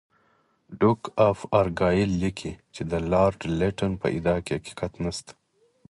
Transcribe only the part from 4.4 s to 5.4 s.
کې حقیقت نشته.